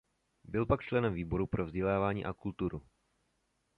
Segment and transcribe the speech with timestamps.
[0.43, 2.81] Byl pak členem výboru pro vzdělávání a kulturu.